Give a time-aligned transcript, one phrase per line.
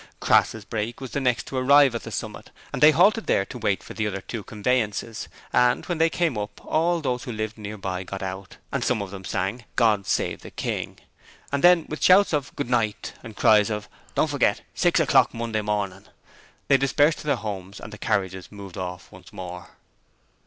[0.19, 3.59] Crass's brake was the next to arrive at the summit, and they halted there to
[3.59, 7.55] wait for the other two conveyances and when they came up all those who lived
[7.55, 10.97] nearby got out, and some of them sang 'God Save the King',
[11.51, 15.61] and then with shouts of 'Good Night', and cries of 'Don't forget six o'clock Monday
[15.61, 16.07] morning',
[16.67, 19.69] they dispersed to their homes and the carriages moved off once more.